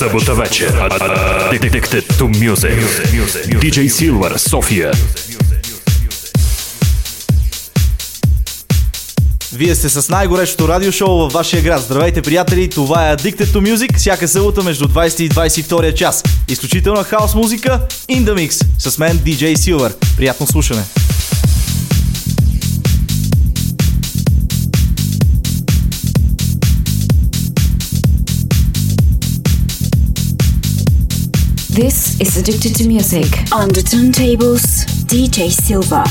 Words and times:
събота 0.00 0.34
вечер. 0.34 0.72
Addicted 1.52 2.12
to 2.12 2.26
Music. 2.28 2.80
DJ 3.60 3.88
Silver, 3.88 4.36
София. 4.36 4.92
Вие 9.52 9.74
сте 9.74 9.88
с 9.88 10.08
най-горещото 10.08 10.68
радиошоу 10.68 11.18
във 11.18 11.32
вашия 11.32 11.62
град. 11.62 11.82
Здравейте, 11.82 12.22
приятели! 12.22 12.70
Това 12.70 13.10
е 13.10 13.16
Addicted 13.16 13.44
to 13.44 13.74
Music, 13.74 13.96
всяка 13.96 14.28
събота 14.28 14.62
между 14.62 14.88
20 14.88 15.22
и 15.22 15.30
22 15.30 15.94
час. 15.94 16.22
Изключителна 16.48 17.04
хаос 17.04 17.34
музика 17.34 17.80
in 18.10 18.24
the 18.24 18.48
mix 18.48 18.66
с 18.78 18.98
мен 18.98 19.18
DJ 19.18 19.54
Silver. 19.54 20.16
Приятно 20.16 20.46
слушане! 20.46 20.82
This 31.70 32.20
is 32.20 32.36
Addicted 32.36 32.74
to 32.78 32.88
Music 32.88 33.26
on 33.52 33.68
the 33.68 33.80
turntables, 33.80 34.84
DJ 35.06 35.48
Silver. 35.52 36.02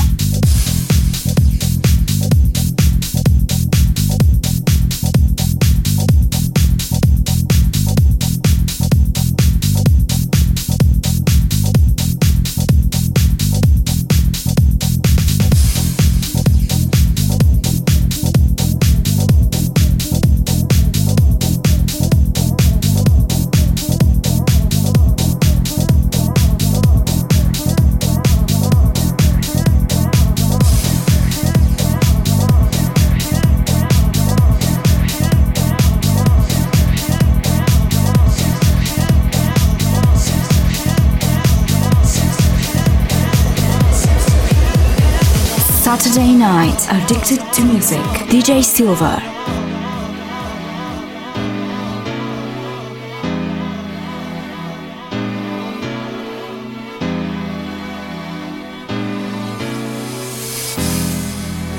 Addicted 46.92 47.40
to 47.52 47.64
Music, 47.66 48.00
DJ 48.26 48.64
Silver. 48.64 49.22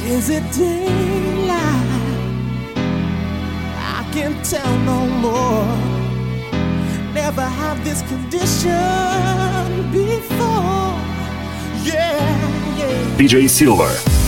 Is 0.06 0.30
it 0.30 0.50
daylight? 0.54 1.58
I 3.76 4.10
can't 4.14 4.46
tell 4.46 4.80
no 4.86 5.06
more. 5.08 5.66
Never 7.14 7.42
had 7.42 7.84
this 7.84 8.02
condition 8.04 8.72
before. 9.92 10.96
Yeah, 11.84 12.78
yeah. 12.78 13.18
DJ 13.18 13.50
Silver. 13.50 14.21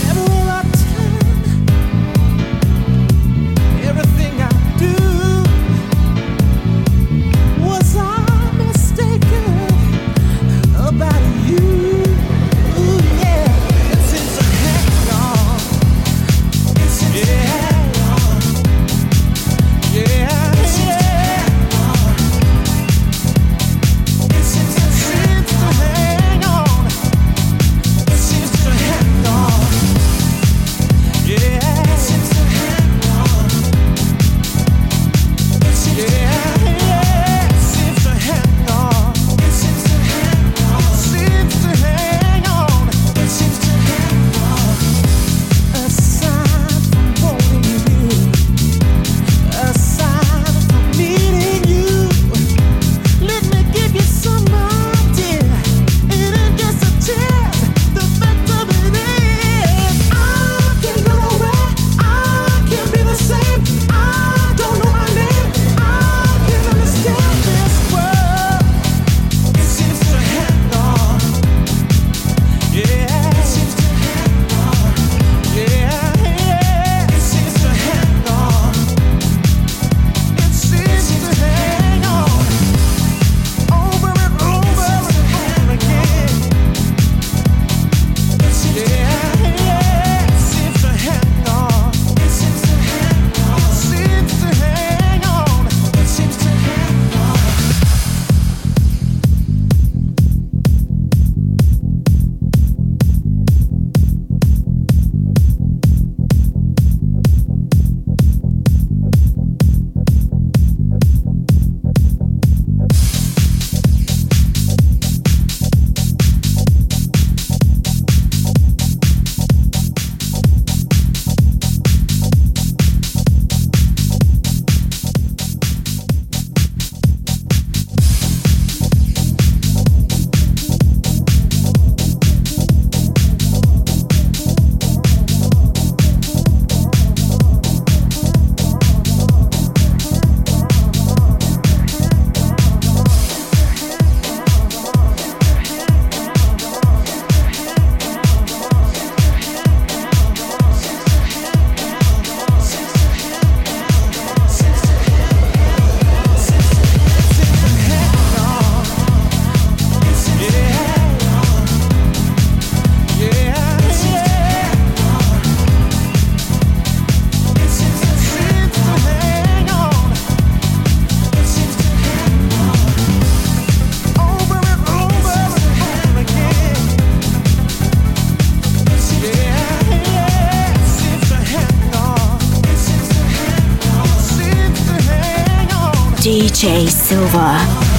DJ 186.24 186.88
Silver. 186.88 187.93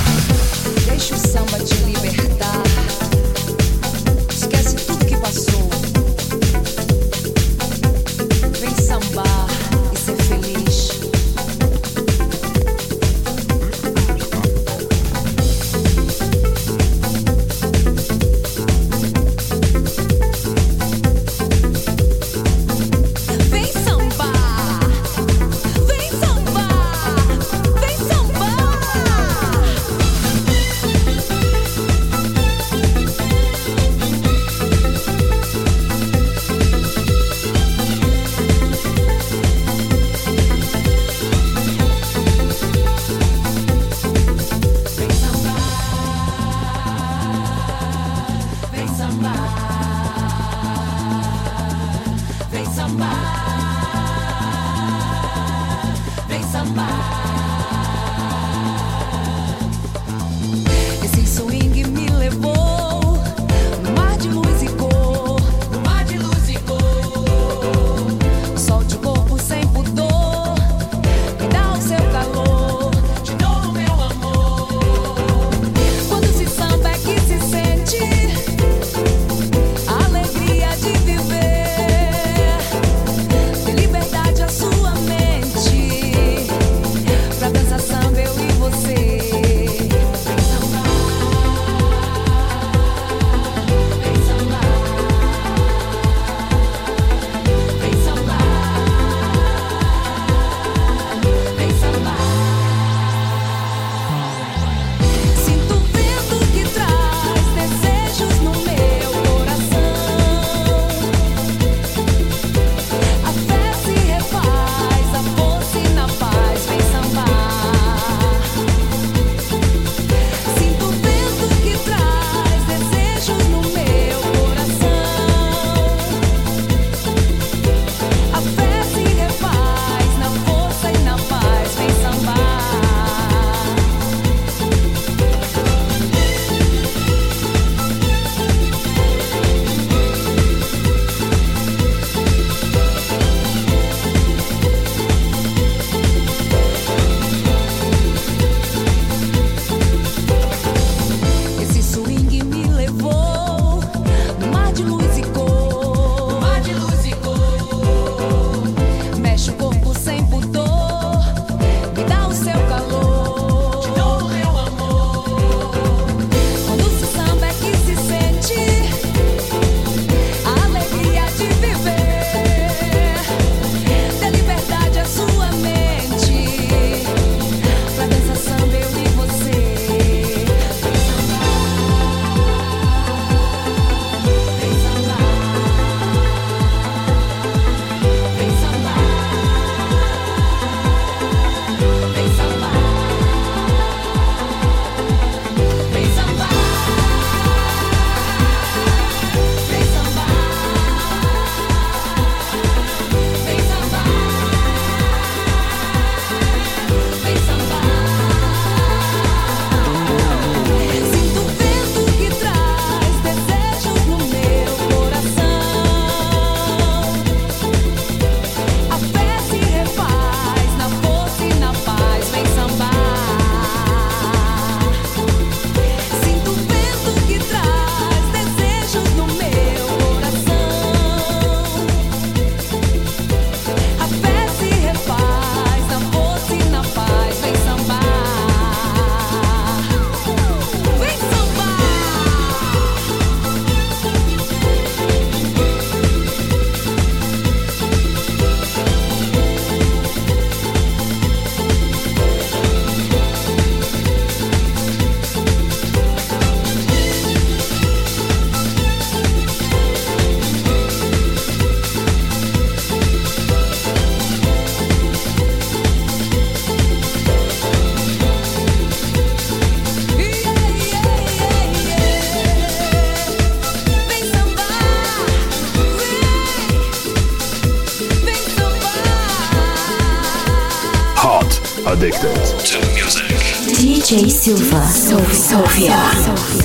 DJ 284.46 284.54
Silver. 284.54 285.34
Sofia. 285.34 286.65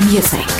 Music. 0.00 0.53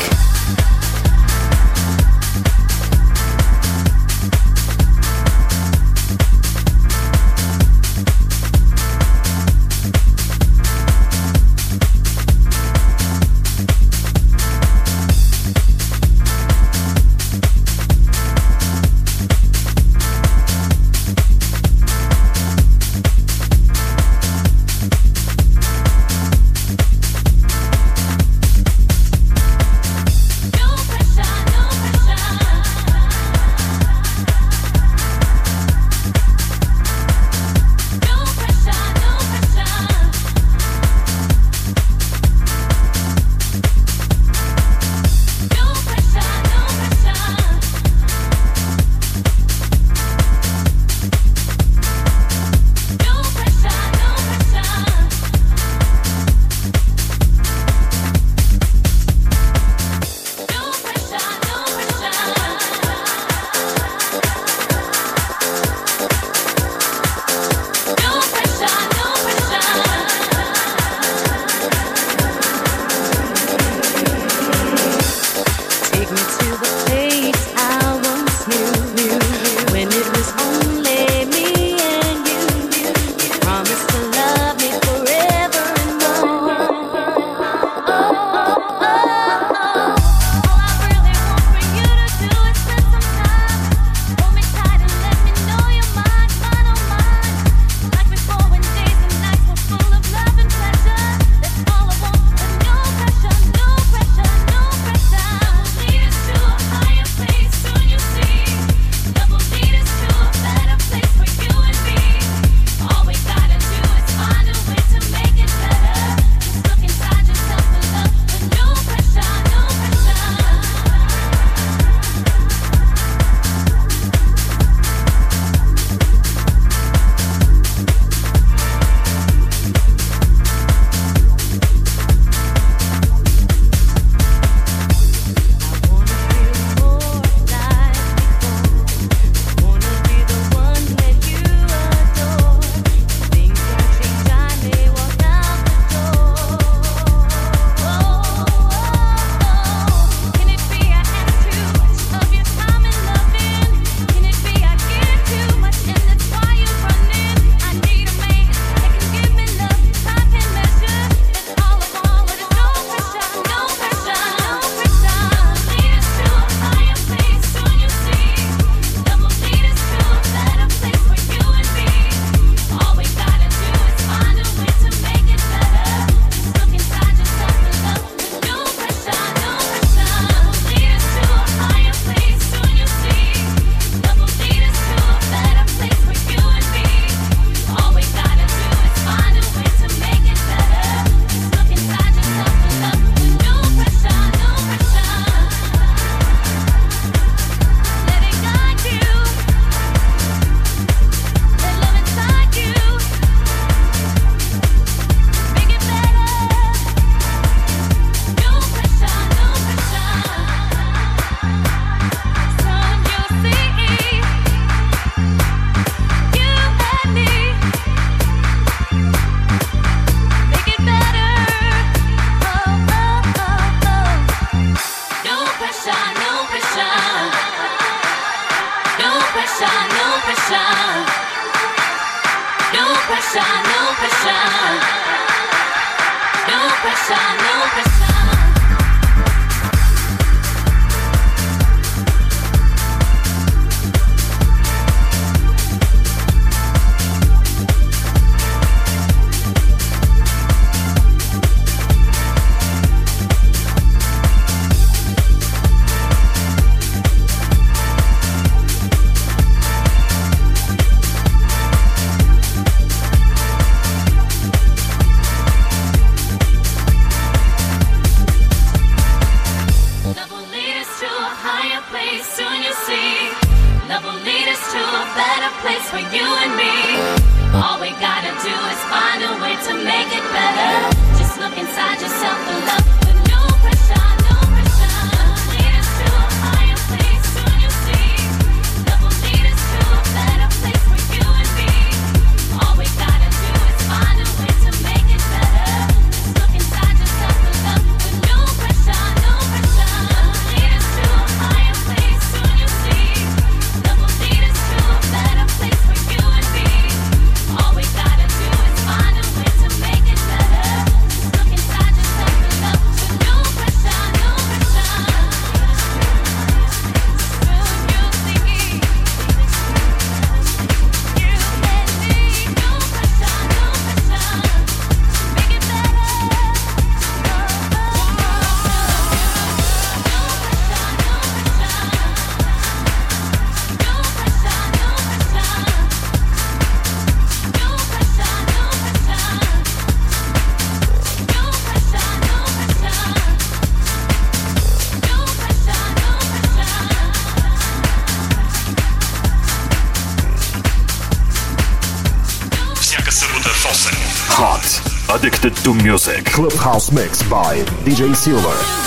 Clubhouse 356.74 356.90
Mix 356.90 357.22
by 357.30 357.62
DJ 357.84 358.16
Silver. 358.16 358.83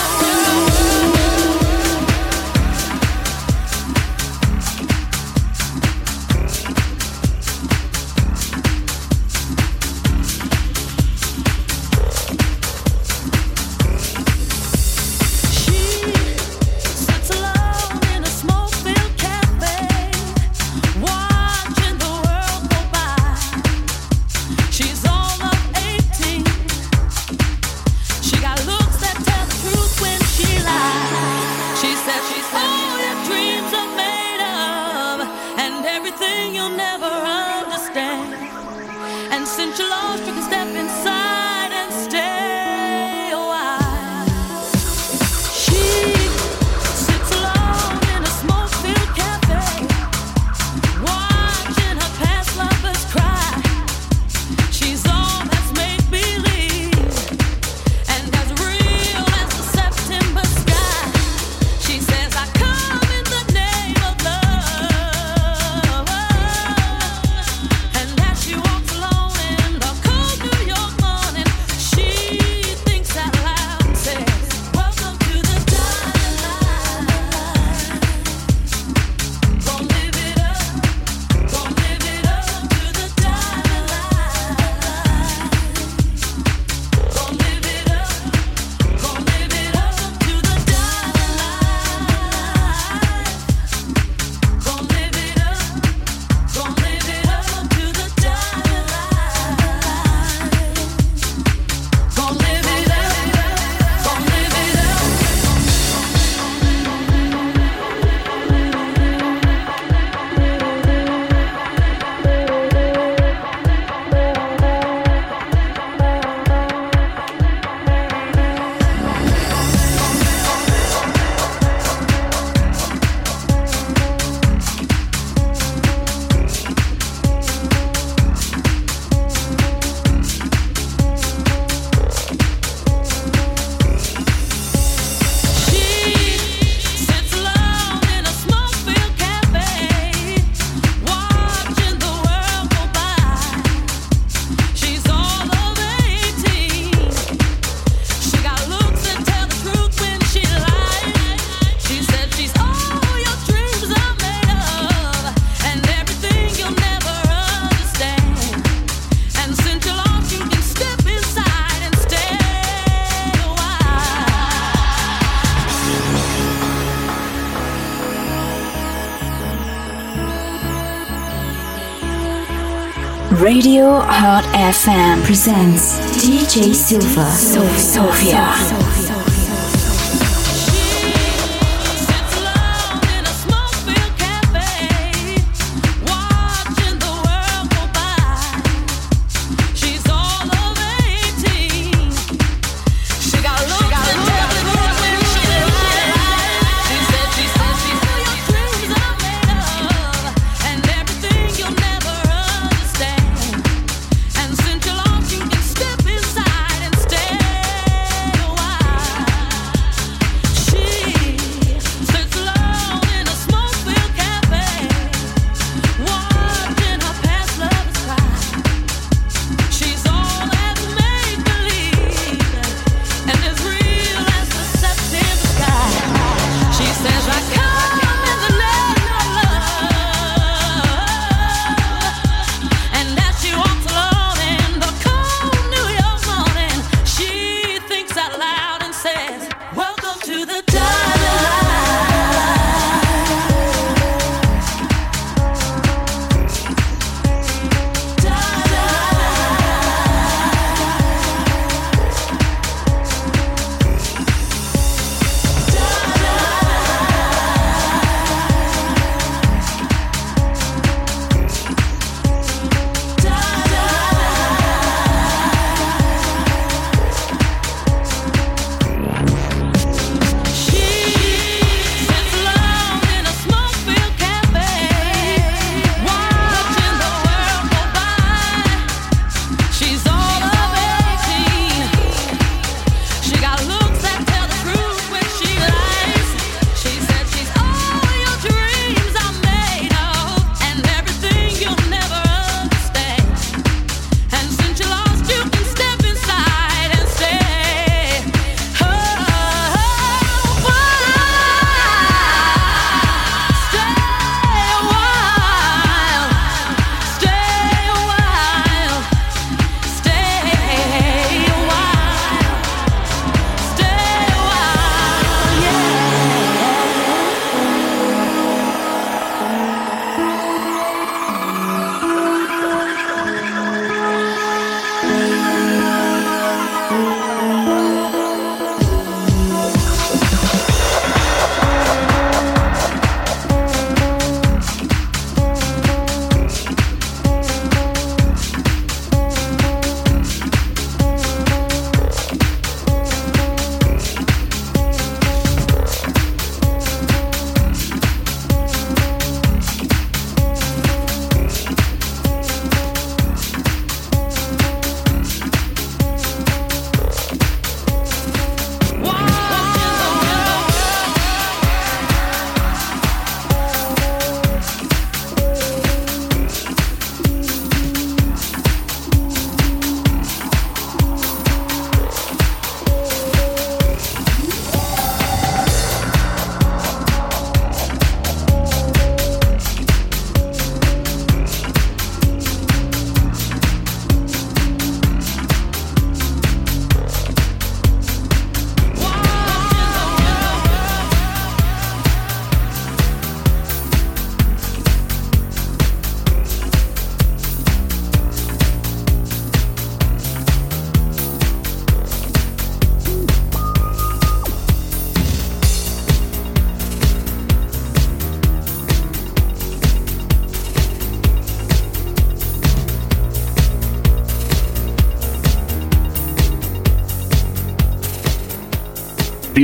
Hot 174.19 174.43
FM 174.45 175.23
presents 175.25 175.99
DJ 176.17 176.73
Silver, 176.73 177.29
Sofia. 177.29 178.51
Sits 178.57 179.06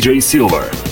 DJ 0.03 0.21
Silver. 0.21 0.83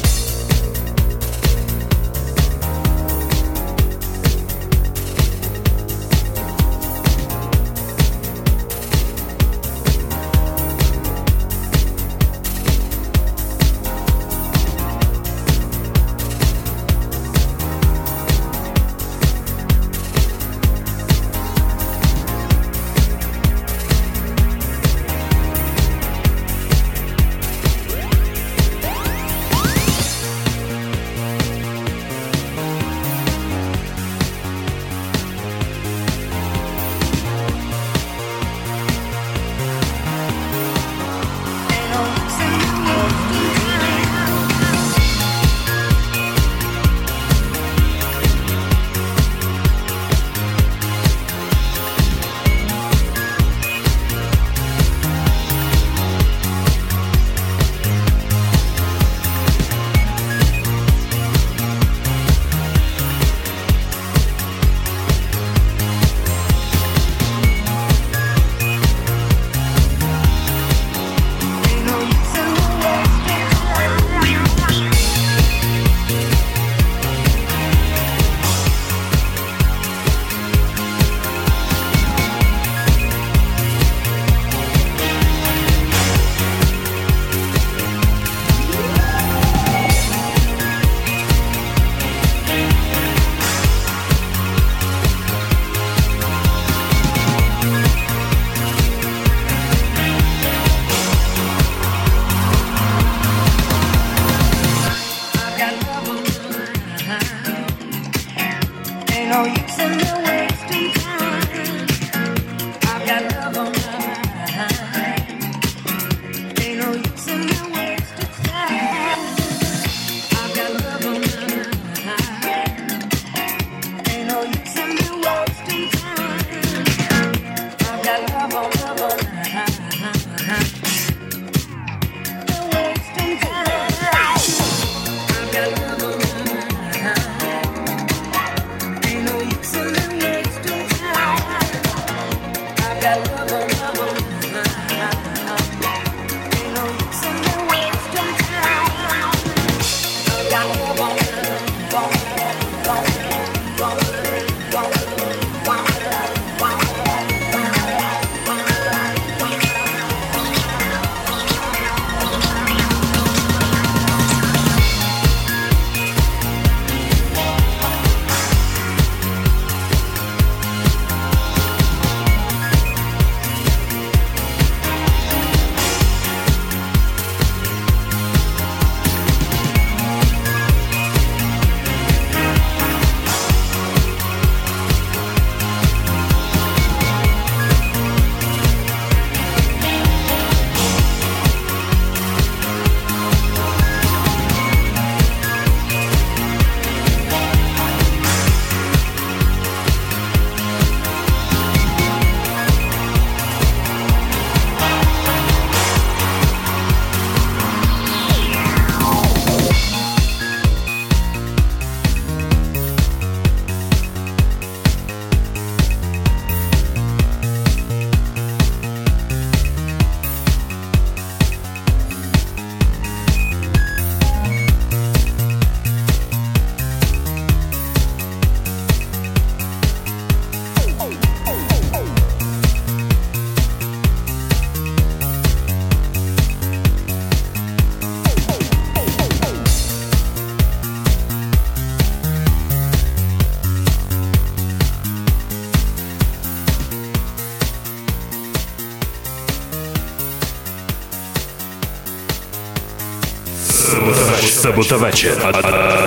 Sabotabace. 254.71 255.35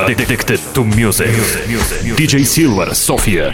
Addicted 0.09 0.59
to 0.73 0.85
music. 0.85 1.29
DJ 2.17 2.45
Silver, 2.47 2.95
Sofia. 2.95 3.53